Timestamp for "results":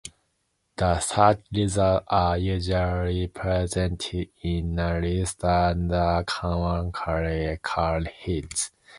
1.53-2.05